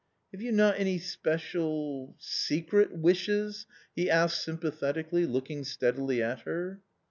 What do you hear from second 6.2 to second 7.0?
at her.